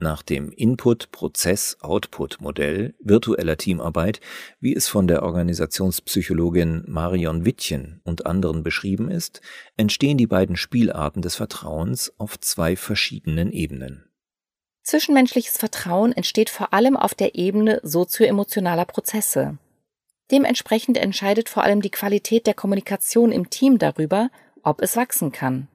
Nach 0.00 0.22
dem 0.22 0.52
Input-Prozess-Output-Modell 0.52 2.94
virtueller 3.00 3.56
Teamarbeit, 3.56 4.20
wie 4.60 4.76
es 4.76 4.86
von 4.86 5.08
der 5.08 5.24
Organisationspsychologin 5.24 6.84
Marion 6.86 7.44
Wittchen 7.44 8.00
und 8.04 8.24
anderen 8.24 8.62
beschrieben 8.62 9.10
ist, 9.10 9.40
entstehen 9.76 10.16
die 10.16 10.28
beiden 10.28 10.56
Spielarten 10.56 11.20
des 11.20 11.34
Vertrauens 11.34 12.12
auf 12.16 12.38
zwei 12.38 12.76
verschiedenen 12.76 13.50
Ebenen. 13.50 14.07
Zwischenmenschliches 14.88 15.58
Vertrauen 15.58 16.12
entsteht 16.12 16.48
vor 16.48 16.72
allem 16.72 16.96
auf 16.96 17.12
der 17.12 17.34
Ebene 17.34 17.78
sozioemotionaler 17.82 18.86
Prozesse. 18.86 19.58
Dementsprechend 20.30 20.96
entscheidet 20.96 21.50
vor 21.50 21.62
allem 21.62 21.82
die 21.82 21.90
Qualität 21.90 22.46
der 22.46 22.54
Kommunikation 22.54 23.30
im 23.30 23.50
Team 23.50 23.78
darüber, 23.78 24.30
ob 24.62 24.80
es 24.80 24.96
wachsen 24.96 25.30
kann. 25.30 25.68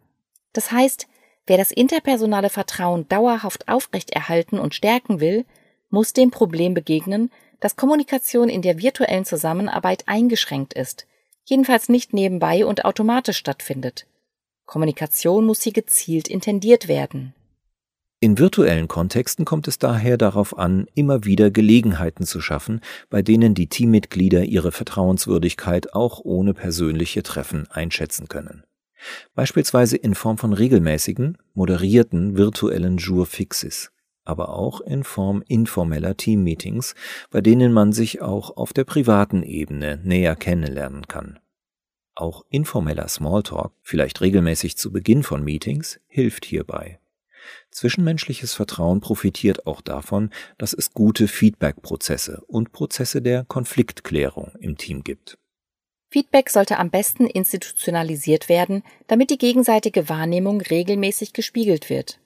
Das 0.53 0.71
heißt, 0.71 1.05
wer 1.45 1.57
das 1.57 1.69
interpersonale 1.69 2.49
Vertrauen 2.49 3.07
dauerhaft 3.07 3.67
aufrechterhalten 3.67 4.57
und 4.57 4.73
stärken 4.73 5.19
will, 5.19 5.45
muss 5.91 6.13
dem 6.13 6.31
Problem 6.31 6.73
begegnen, 6.73 7.29
dass 7.59 7.75
Kommunikation 7.75 8.49
in 8.49 8.63
der 8.63 8.79
virtuellen 8.79 9.25
Zusammenarbeit 9.25 10.05
eingeschränkt 10.07 10.73
ist, 10.73 11.05
jedenfalls 11.45 11.87
nicht 11.87 12.13
nebenbei 12.13 12.65
und 12.65 12.83
automatisch 12.83 13.37
stattfindet. 13.37 14.07
Kommunikation 14.65 15.45
muss 15.45 15.61
hier 15.61 15.73
gezielt 15.73 16.27
intendiert 16.27 16.87
werden. 16.87 17.35
In 18.23 18.39
virtuellen 18.39 18.87
Kontexten 18.87 19.43
kommt 19.43 19.67
es 19.67 19.79
daher 19.79 20.15
darauf 20.15 20.57
an, 20.57 20.87
immer 20.95 21.25
wieder 21.25 21.51
Gelegenheiten 21.51 22.25
zu 22.25 22.39
schaffen, 22.39 22.79
bei 23.09 23.21
denen 23.21 23.53
die 23.53 23.67
Teammitglieder 23.67 24.45
ihre 24.45 24.71
Vertrauenswürdigkeit 24.71 25.93
auch 25.93 26.21
ohne 26.23 26.53
persönliche 26.53 27.21
Treffen 27.21 27.69
einschätzen 27.69 28.29
können. 28.29 28.63
Beispielsweise 29.35 29.97
in 29.97 30.15
Form 30.15 30.37
von 30.37 30.53
regelmäßigen, 30.53 31.37
moderierten 31.53 32.37
virtuellen 32.37 32.95
Jour 32.95 33.25
fixes, 33.25 33.91
aber 34.23 34.55
auch 34.55 34.79
in 34.79 35.03
Form 35.03 35.43
informeller 35.45 36.15
Teammeetings, 36.15 36.95
bei 37.29 37.41
denen 37.41 37.73
man 37.73 37.91
sich 37.91 38.21
auch 38.21 38.55
auf 38.55 38.71
der 38.71 38.85
privaten 38.85 39.43
Ebene 39.43 39.99
näher 40.01 40.37
kennenlernen 40.37 41.09
kann. 41.09 41.39
Auch 42.15 42.45
informeller 42.49 43.09
Smalltalk, 43.09 43.73
vielleicht 43.81 44.21
regelmäßig 44.21 44.77
zu 44.77 44.93
Beginn 44.93 45.23
von 45.23 45.43
Meetings, 45.43 45.99
hilft 46.07 46.45
hierbei. 46.45 47.01
Zwischenmenschliches 47.71 48.53
Vertrauen 48.53 49.01
profitiert 49.01 49.65
auch 49.67 49.81
davon, 49.81 50.29
dass 50.57 50.73
es 50.73 50.93
gute 50.93 51.27
Feedback-Prozesse 51.27 52.43
und 52.47 52.71
Prozesse 52.71 53.21
der 53.21 53.45
Konfliktklärung 53.45 54.51
im 54.59 54.77
Team 54.77 55.03
gibt. 55.03 55.37
Feedback 56.09 56.51
sollte 56.51 56.77
am 56.77 56.91
besten 56.91 57.25
institutionalisiert 57.25 58.47
werden, 58.47 58.83
damit 59.07 59.31
die 59.31 59.39
gegenseitige 59.39 60.09
Wahrnehmung 60.09 60.61
regelmäßig 60.61 61.33
gespiegelt 61.33 61.89
wird. 61.89 62.19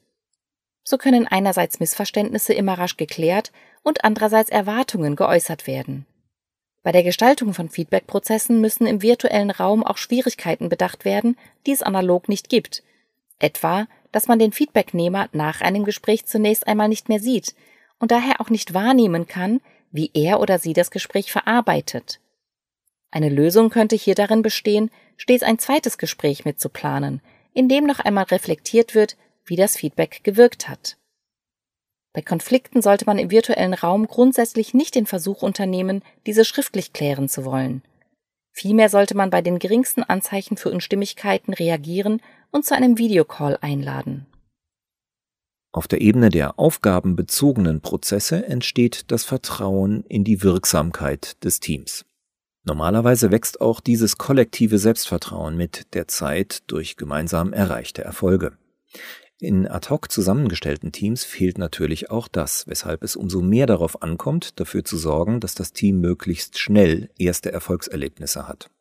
So 0.84 0.98
können 0.98 1.28
einerseits 1.28 1.80
Missverständnisse 1.80 2.54
immer 2.54 2.78
rasch 2.78 2.98
geklärt 2.98 3.52
und 3.84 4.04
andererseits 4.04 4.50
Erwartungen 4.50 5.16
geäußert 5.16 5.68
werden. 5.68 6.06
Bei 6.84 6.94
der 6.94 7.04
Gestaltung 7.04 7.54
von 7.54 7.70
Feedback-Prozessen 7.70 8.62
müssen 8.62 8.88
im 8.88 9.02
virtuellen 9.02 9.52
Raum 9.52 9.84
auch 9.84 9.98
Schwierigkeiten 9.98 10.70
bedacht 10.70 11.04
werden, 11.04 11.38
die 11.66 11.72
es 11.72 11.84
analog 11.84 12.30
nicht 12.30 12.48
gibt, 12.50 12.84
etwa 13.40 13.88
dass 14.12 14.28
man 14.28 14.40
den 14.40 14.52
Feedbacknehmer 14.52 15.30
nach 15.32 15.62
einem 15.62 15.84
Gespräch 15.84 16.26
zunächst 16.26 16.68
einmal 16.68 16.90
nicht 16.90 17.10
mehr 17.10 17.20
sieht 17.20 17.56
und 18.00 18.12
daher 18.12 18.42
auch 18.42 18.50
nicht 18.50 18.74
wahrnehmen 18.74 19.28
kann, 19.28 19.62
wie 19.92 20.12
er 20.14 20.40
oder 20.40 20.60
sie 20.60 20.74
das 20.74 20.92
Gespräch 20.92 21.32
verarbeitet. 21.32 22.20
Eine 23.12 23.30
Lösung 23.30 23.70
könnte 23.70 23.96
hier 23.96 24.16
darin 24.16 24.42
bestehen, 24.42 24.92
stets 25.16 25.44
ein 25.44 25.60
zweites 25.60 25.98
Gespräch 25.98 26.46
mitzuplanen, 26.46 27.22
in 27.54 27.70
dem 27.70 27.86
noch 27.86 28.00
einmal 28.00 28.26
reflektiert 28.26 28.96
wird, 28.96 29.18
wie 29.46 29.56
das 29.56 29.78
Feedback 29.78 30.24
gewirkt 30.24 30.68
hat. 30.68 30.98
Bei 32.14 32.22
Konflikten 32.22 32.82
sollte 32.82 33.06
man 33.06 33.20
im 33.20 33.32
virtuellen 33.32 33.74
Raum 33.74 34.08
grundsätzlich 34.08 34.74
nicht 34.74 34.96
den 34.96 35.06
Versuch 35.06 35.42
unternehmen, 35.42 36.04
diese 36.26 36.46
schriftlich 36.46 36.92
klären 36.92 37.30
zu 37.30 37.46
wollen. 37.46 37.84
Vielmehr 38.52 38.90
sollte 38.90 39.16
man 39.16 39.30
bei 39.30 39.42
den 39.42 39.60
geringsten 39.60 40.02
Anzeichen 40.02 40.58
für 40.58 40.72
Unstimmigkeiten 40.72 41.54
reagieren 41.54 42.22
und 42.58 42.66
zu 42.66 42.76
einem 42.76 42.98
Videocall 42.98 43.58
einladen. 43.62 44.26
Auf 45.72 45.88
der 45.88 46.02
Ebene 46.02 46.30
der 46.30 46.60
aufgabenbezogenen 46.60 47.82
Prozesse 47.82 48.46
entsteht 48.48 49.12
das 49.12 49.26
Vertrauen 49.26 50.04
in 50.06 50.24
die 50.24 50.42
Wirksamkeit 50.42 51.44
des 51.44 51.60
Teams. 51.60 52.04
Normalerweise 52.64 53.32
wächst 53.32 53.62
auch 53.62 53.80
dieses 53.80 54.18
kollektive 54.18 54.80
Selbstvertrauen 54.80 55.56
mit 55.56 55.94
der 55.94 56.08
Zeit 56.08 56.64
durch 56.66 56.98
gemeinsam 56.98 57.54
erreichte 57.54 58.04
Erfolge. 58.04 58.58
In 59.40 59.68
ad 59.68 59.90
hoc 59.92 60.12
zusammengestellten 60.12 60.92
Teams 60.92 61.24
fehlt 61.24 61.60
natürlich 61.60 62.10
auch 62.10 62.28
das, 62.28 62.66
weshalb 62.66 63.04
es 63.04 63.16
umso 63.16 63.42
mehr 63.42 63.68
darauf 63.68 64.02
ankommt, 64.02 64.60
dafür 64.60 64.84
zu 64.84 64.98
sorgen, 64.98 65.40
dass 65.40 65.54
das 65.54 65.74
Team 65.74 66.02
möglichst 66.02 66.58
schnell 66.58 67.12
erste 67.20 67.52
Erfolgserlebnisse 67.52 68.48
hat. 68.48 68.72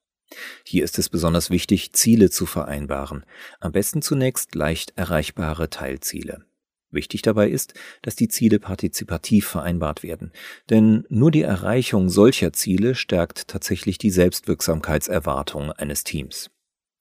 Hier 0.64 0.84
ist 0.84 0.98
es 0.98 1.08
besonders 1.08 1.50
wichtig, 1.50 1.92
Ziele 1.92 2.30
zu 2.30 2.46
vereinbaren, 2.46 3.24
am 3.60 3.72
besten 3.72 4.02
zunächst 4.02 4.54
leicht 4.54 4.92
erreichbare 4.96 5.70
Teilziele. 5.70 6.44
Wichtig 6.90 7.22
dabei 7.22 7.48
ist, 7.48 7.74
dass 8.02 8.16
die 8.16 8.28
Ziele 8.28 8.58
partizipativ 8.58 9.46
vereinbart 9.46 10.02
werden, 10.02 10.32
denn 10.70 11.04
nur 11.08 11.30
die 11.30 11.42
Erreichung 11.42 12.08
solcher 12.08 12.52
Ziele 12.52 12.94
stärkt 12.94 13.48
tatsächlich 13.48 13.98
die 13.98 14.10
Selbstwirksamkeitserwartung 14.10 15.72
eines 15.72 16.04
Teams. 16.04 16.50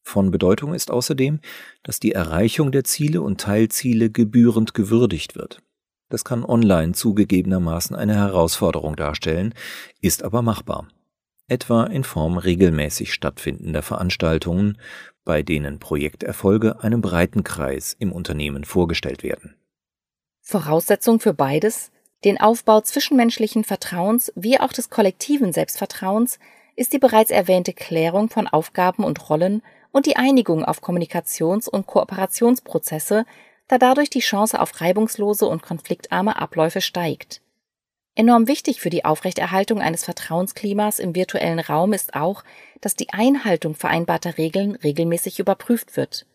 Von 0.04 0.32
Bedeutung 0.32 0.74
ist 0.74 0.92
außerdem, 0.92 1.40
dass 1.84 2.00
die 2.00 2.12
Erreichung 2.12 2.72
der 2.72 2.84
Ziele 2.84 3.22
und 3.22 3.42
Teilziele 3.42 4.10
gebührend 4.10 4.74
gewürdigt 4.74 5.36
wird. 5.36 5.62
Das 6.10 6.24
kann 6.24 6.44
online 6.44 6.94
zugegebenermaßen 6.94 7.96
eine 7.96 8.16
Herausforderung 8.16 8.96
darstellen, 8.96 9.54
ist 10.02 10.24
aber 10.24 10.42
machbar 10.42 10.88
etwa 11.48 11.86
in 11.86 12.04
Form 12.04 12.38
regelmäßig 12.38 13.14
stattfindender 13.14 13.82
Veranstaltungen, 13.82 14.78
bei 15.24 15.44
denen 15.44 15.80
Projekterfolge 15.80 16.82
einem 16.82 17.02
breiten 17.02 17.44
Kreis 17.44 17.96
im 17.98 18.12
Unternehmen 18.12 18.64
vorgestellt 18.64 19.24
werden. 19.24 19.56
Voraussetzung 20.42 21.20
für 21.20 21.34
beides, 21.34 21.92
den 22.24 22.40
Aufbau 22.40 22.82
zwischenmenschlichen 22.82 23.64
Vertrauens 23.64 24.32
wie 24.36 24.60
auch 24.60 24.74
des 24.74 24.90
kollektiven 24.90 25.54
Selbstvertrauens, 25.54 26.40
ist 26.76 26.94
die 26.94 27.00
bereits 27.00 27.32
erwähnte 27.32 27.74
Klärung 27.74 28.30
von 28.30 28.48
Aufgaben 28.48 29.04
und 29.04 29.30
Rollen 29.30 29.62
und 29.92 30.06
die 30.06 30.18
Einigung 30.18 30.66
auf 30.66 30.82
Kommunikations- 30.82 31.70
und 31.70 31.88
Kooperationsprozesse, 31.88 33.26
da 33.68 33.78
dadurch 33.78 34.10
die 34.10 34.20
Chance 34.20 34.60
auf 34.60 34.82
reibungslose 34.82 35.48
und 35.48 35.64
konfliktarme 35.64 36.36
Abläufe 36.38 36.82
steigt. 36.82 37.42
Enorm 38.16 38.48
wichtig 38.48 38.80
für 38.80 38.90
die 38.90 39.04
Aufrechterhaltung 39.04 39.82
eines 39.82 40.06
Vertrauensklimas 40.06 41.00
im 41.00 41.16
virtuellen 41.16 41.60
Raum 41.60 41.92
ist 41.92 42.16
auch, 42.16 42.44
dass 42.80 42.96
die 42.96 43.12
Einhaltung 43.12 43.76
vereinbarter 43.76 44.38
Regeln 44.38 44.76
regelmäßig 44.76 45.40
überprüft 45.40 45.98
wird. 45.98 46.26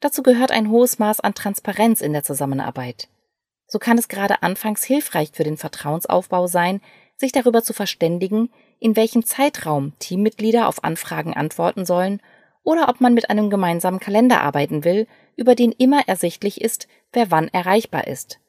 Dazu 0.00 0.24
gehört 0.24 0.50
ein 0.50 0.70
hohes 0.70 0.98
Maß 0.98 1.20
an 1.20 1.34
Transparenz 1.34 2.00
in 2.00 2.12
der 2.12 2.24
Zusammenarbeit. 2.24 3.08
So 3.68 3.78
kann 3.78 3.96
es 3.96 4.08
gerade 4.08 4.42
anfangs 4.42 4.82
hilfreich 4.82 5.30
für 5.32 5.44
den 5.44 5.56
Vertrauensaufbau 5.56 6.48
sein, 6.48 6.80
sich 7.16 7.30
darüber 7.30 7.62
zu 7.62 7.74
verständigen, 7.74 8.50
in 8.80 8.96
welchem 8.96 9.24
Zeitraum 9.24 9.92
Teammitglieder 10.00 10.66
auf 10.66 10.82
Anfragen 10.82 11.34
antworten 11.34 11.86
sollen 11.86 12.20
oder 12.64 12.88
ob 12.88 13.00
man 13.00 13.14
mit 13.14 13.30
einem 13.30 13.50
gemeinsamen 13.50 14.00
Kalender 14.00 14.40
arbeiten 14.40 14.84
will, 14.84 15.06
über 15.36 15.54
den 15.54 15.70
immer 15.70 16.08
ersichtlich 16.08 16.60
ist, 16.60 16.88
wer 17.12 17.30
wann 17.30 17.48
erreichbar 17.48 18.08
ist. 18.08 18.40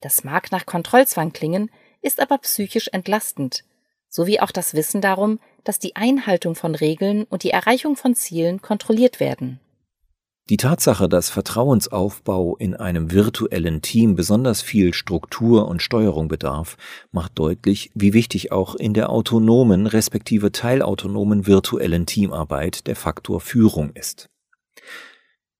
Das 0.00 0.24
mag 0.24 0.52
nach 0.52 0.66
Kontrollzwang 0.66 1.32
klingen, 1.32 1.70
ist 2.02 2.20
aber 2.20 2.38
psychisch 2.38 2.88
entlastend, 2.92 3.64
sowie 4.08 4.40
auch 4.40 4.50
das 4.50 4.74
Wissen 4.74 5.00
darum, 5.00 5.40
dass 5.64 5.78
die 5.78 5.96
Einhaltung 5.96 6.54
von 6.54 6.74
Regeln 6.74 7.24
und 7.24 7.44
die 7.44 7.50
Erreichung 7.50 7.96
von 7.96 8.14
Zielen 8.14 8.60
kontrolliert 8.60 9.20
werden. 9.20 9.60
Die 10.50 10.56
Tatsache, 10.56 11.08
dass 11.08 11.30
Vertrauensaufbau 11.30 12.56
in 12.56 12.74
einem 12.74 13.12
virtuellen 13.12 13.80
Team 13.80 14.16
besonders 14.16 14.60
viel 14.60 14.92
Struktur 14.92 15.68
und 15.68 15.82
Steuerung 15.82 16.26
bedarf, 16.26 16.76
macht 17.12 17.38
deutlich, 17.38 17.92
wie 17.94 18.12
wichtig 18.12 18.50
auch 18.50 18.74
in 18.74 18.92
der 18.92 19.10
autonomen 19.10 19.86
respektive 19.86 20.50
teilautonomen 20.50 21.46
virtuellen 21.46 22.06
Teamarbeit 22.06 22.88
der 22.88 22.96
Faktor 22.96 23.40
Führung 23.40 23.92
ist. 23.94 24.28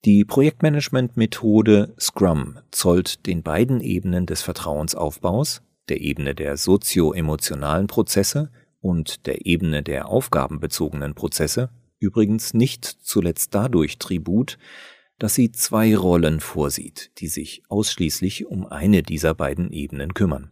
Die 0.05 0.25
Projektmanagement-Methode 0.25 1.95
Scrum 1.99 2.59
zollt 2.73 3.25
den 3.27 3.45
beiden 3.45 3.81
Ebenen 3.81 4.27
des 4.27 4.43
Vertrauensaufbaus, 4.43 5.63
der 5.89 6.01
Ebene 6.01 6.35
der 6.35 6.57
sozio-emotionalen 6.57 7.87
Prozesse 7.87 8.51
und 8.81 9.27
der 9.27 9.47
Ebene 9.47 9.83
der 9.83 10.09
aufgabenbezogenen 10.09 11.15
Prozesse, 11.15 11.71
übrigens 11.99 12.55
nicht 12.55 12.85
zuletzt 12.85 13.55
dadurch 13.55 13.99
Tribut, 13.99 14.59
dass 15.19 15.35
sie 15.35 15.53
zwei 15.53 15.97
Rollen 15.97 16.41
vorsieht, 16.41 17.13
die 17.19 17.29
sich 17.29 17.63
ausschließlich 17.69 18.47
um 18.47 18.67
eine 18.67 19.03
dieser 19.03 19.35
beiden 19.35 19.73
Ebenen 19.73 20.15
kümmern. 20.15 20.51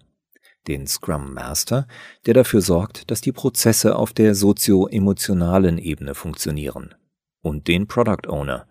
Den 0.69 0.87
Scrum 0.87 1.33
Master, 1.33 1.89
der 2.27 2.35
dafür 2.35 2.61
sorgt, 2.61 3.11
dass 3.11 3.21
die 3.21 3.33
Prozesse 3.33 3.97
auf 3.97 4.13
der 4.13 4.35
sozio-emotionalen 4.35 5.79
Ebene 5.79 6.15
funktionieren, 6.15 6.95
und 7.43 7.69
den 7.69 7.87
Product 7.87 8.29
Owner, 8.29 8.69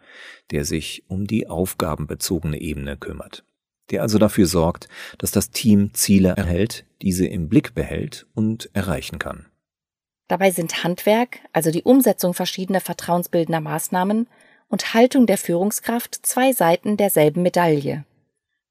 der 0.51 0.65
sich 0.65 1.03
um 1.07 1.25
die 1.25 1.47
aufgabenbezogene 1.47 2.61
Ebene 2.61 2.97
kümmert, 2.97 3.43
der 3.91 4.01
also 4.01 4.17
dafür 4.17 4.45
sorgt, 4.45 4.87
dass 5.17 5.31
das 5.31 5.51
Team 5.51 5.93
Ziele 5.93 6.33
erhält, 6.35 6.85
diese 7.01 7.25
im 7.25 7.49
Blick 7.49 7.73
behält 7.73 8.27
und 8.33 8.69
erreichen 8.73 9.19
kann. 9.19 9.45
Dabei 10.27 10.51
sind 10.51 10.83
Handwerk, 10.83 11.39
also 11.53 11.71
die 11.71 11.83
Umsetzung 11.83 12.33
verschiedener 12.33 12.81
vertrauensbildender 12.81 13.61
Maßnahmen, 13.61 14.27
und 14.69 14.93
Haltung 14.93 15.25
der 15.25 15.39
Führungskraft 15.39 16.19
zwei 16.25 16.53
Seiten 16.53 16.95
derselben 16.95 17.41
Medaille. 17.41 18.05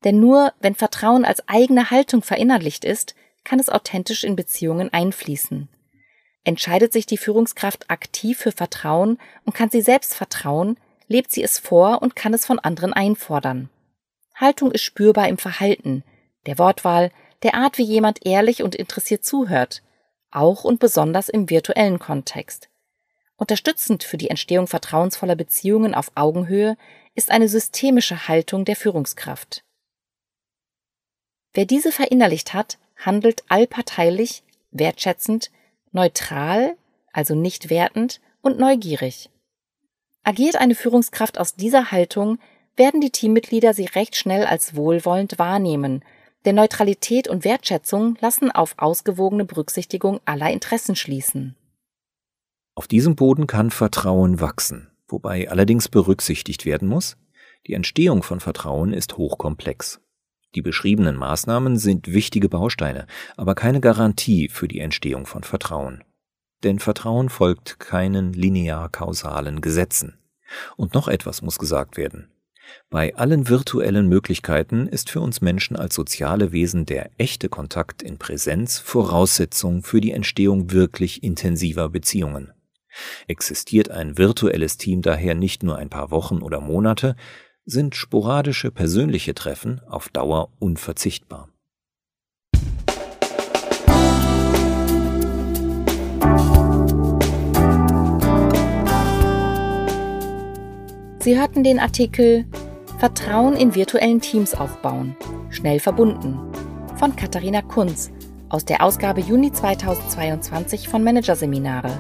Denn 0.04 0.20
nur 0.20 0.52
wenn 0.60 0.76
Vertrauen 0.76 1.25
als 1.25 1.46
eigene 1.48 1.90
Haltung 1.90 2.22
verinnerlicht 2.22 2.84
ist, 2.84 3.16
kann 3.42 3.58
es 3.58 3.68
authentisch 3.68 4.25
in 4.25 4.37
Beziehungen 4.37 4.92
einfließen. 4.92 5.68
Entscheidet 6.44 6.92
sich 6.92 7.06
die 7.06 7.18
Führungskraft 7.18 7.90
aktiv 7.90 8.38
für 8.38 8.52
Vertrauen 8.52 9.18
und 9.44 9.54
kann 9.54 9.70
sie 9.70 9.82
selbst 9.82 10.14
vertrauen, 10.14 10.78
lebt 11.08 11.32
sie 11.32 11.42
es 11.42 11.58
vor 11.58 12.00
und 12.00 12.14
kann 12.14 12.32
es 12.32 12.46
von 12.46 12.58
anderen 12.58 12.92
einfordern. 12.92 13.68
Haltung 14.40 14.71
ist 14.71 14.83
spürbar 14.83 15.28
im 15.28 15.38
Verhalten, 15.38 16.04
der 16.47 16.59
Wortwahl, 16.59 17.11
der 17.42 17.54
Art, 17.54 17.78
wie 17.78 17.85
jemand 17.85 18.25
ehrlich 18.25 18.62
und 18.62 18.75
interessiert 18.75 19.25
zuhört, 19.25 19.83
auch 20.30 20.64
und 20.64 20.80
besonders 20.80 21.28
im 21.28 21.50
virtuellen 21.50 21.99
Kontext. 21.99 22.68
Unterstützend 23.37 24.04
für 24.04 24.16
die 24.16 24.30
Entstehung 24.30 24.66
vertrauensvoller 24.66 25.37
Beziehungen 25.37 25.95
auf 25.95 26.11
Augenhöhe 26.14 26.76
ist 27.14 27.30
eine 27.30 27.49
systemische 27.49 28.28
Haltung 28.28 28.64
der 28.64 28.76
Führungskraft. 28.76 29.64
Wer 31.54 31.64
diese 31.64 31.92
verinnerlicht 31.92 32.54
hat, 32.54 32.78
handelt 32.97 33.45
allparteilich, 33.49 34.42
wertschätzend, 34.71 35.50
neutral, 35.92 36.76
also 37.12 37.35
nicht 37.35 37.71
wertend 37.71 38.21
und 38.42 38.59
neugierig. 38.59 39.30
Agiert 40.25 40.57
eine 40.57 40.75
Führungskraft 40.75 41.38
aus 41.38 41.54
dieser 41.54 41.90
Haltung, 41.90 42.38
werden 42.78 43.00
die 43.00 43.11
Teammitglieder 43.11 43.75
sie 43.75 43.87
recht 43.87 44.16
schnell 44.16 44.44
als 44.47 44.75
wohlwollend 44.75 45.38
wahrnehmen 45.38 46.02
denn 46.44 46.56
Neutralität 46.56 47.28
und 47.28 47.45
Wertschätzung 47.45 48.17
lassen 48.21 48.50
auf 48.50 48.75
ausgewogene 48.78 49.45
Berücksichtigung 49.45 50.21
aller 50.25 50.50
Interessen 50.50 50.97
schließen. 50.97 51.56
Auf 52.75 52.86
diesem 52.86 53.17
Boden 53.17 53.47
kann 53.47 53.71
Vertrauen 53.71 54.41
wachsen, 54.41 54.88
wobei 55.08 55.50
allerdings 55.50 55.88
berücksichtigt 55.88 56.64
werden 56.64 56.88
muss, 56.88 57.17
die 57.67 57.75
Entstehung 57.75 58.23
von 58.23 58.41
Vertrauen 58.41 58.93
ist 58.93 59.19
hochkomplex. 59.19 60.00
Die 60.54 60.62
beschriebenen 60.62 61.17
Maßnahmen 61.17 61.76
sind 61.76 62.12
wichtige 62.12 62.49
Bausteine, 62.49 63.06
aber 63.36 63.54
keine 63.54 63.80
Garantie 63.80 64.49
für 64.49 64.69
die 64.69 64.80
Entstehung 64.80 65.26
von 65.26 65.43
Vertrauen. 65.43 66.04
Denn 66.62 66.78
Vertrauen 66.78 67.28
folgt 67.28 67.78
keinen 67.78 68.32
linear-kausalen 68.32 69.60
Gesetzen. 69.60 70.19
Und 70.76 70.95
noch 70.95 71.08
etwas 71.08 71.43
muss 71.43 71.58
gesagt 71.58 71.99
werden. 71.99 72.32
Bei 72.91 73.15
allen 73.17 73.49
virtuellen 73.49 74.09
Möglichkeiten 74.09 74.87
ist 74.87 75.11
für 75.11 75.21
uns 75.21 75.41
Menschen 75.41 75.76
als 75.76 75.95
soziale 75.95 76.52
Wesen 76.52 76.87
der 76.87 77.11
echte 77.19 77.49
Kontakt 77.49 78.02
in 78.02 78.19
Präsenz 78.19 78.78
Voraussetzung 78.78 79.83
für 79.83 80.00
die 80.00 80.13
Entstehung 80.13 80.73
wirklich 80.73 81.23
intensiver 81.23 81.89
Beziehungen. 81.89 82.52
Existiert 83.26 83.91
ein 83.91 84.19
virtuelles 84.19 84.76
Team 84.76 85.02
daher 85.02 85.35
nicht 85.35 85.63
nur 85.63 85.76
ein 85.76 85.91
paar 85.91 86.11
Wochen 86.11 86.43
oder 86.43 86.61
Monate, 86.61 87.17
sind 87.65 87.95
sporadische 87.95 88.71
persönliche 88.71 89.35
Treffen 89.35 89.81
auf 89.87 90.09
Dauer 90.09 90.52
unverzichtbar. 90.59 91.50
Sie 101.28 101.38
hörten 101.38 101.62
den 101.62 101.78
Artikel 101.78 102.47
Vertrauen 102.99 103.54
in 103.54 103.75
virtuellen 103.75 104.23
Teams 104.23 104.54
aufbauen, 104.54 105.14
schnell 105.50 105.78
verbunden 105.78 106.38
von 106.97 107.14
Katharina 107.17 107.60
Kunz 107.60 108.10
aus 108.49 108.64
der 108.64 108.82
Ausgabe 108.82 109.21
Juni 109.21 109.52
2022 109.52 110.88
von 110.88 111.04
Managerseminare, 111.04 111.91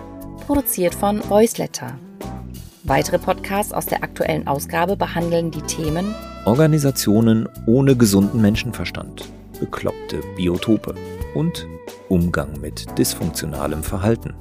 produziert 0.46 0.94
von 0.94 1.20
Voiceletter. 1.28 1.98
Weitere 2.84 3.18
Podcasts 3.18 3.74
aus 3.74 3.84
der 3.84 4.02
aktuellen 4.02 4.46
Ausgabe 4.46 4.96
behandeln 4.96 5.50
die 5.50 5.60
Themen 5.60 6.14
Organisationen 6.46 7.50
ohne 7.66 7.96
gesunden 7.96 8.40
Menschenverstand, 8.40 9.28
bekloppte 9.60 10.22
Biotope 10.38 10.94
und 11.34 11.68
Umgang 12.08 12.58
mit 12.62 12.86
dysfunktionalem 12.98 13.82
Verhalten. 13.82 14.32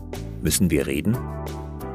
Müssen 0.42 0.72
wir 0.72 0.88
reden? 0.88 1.18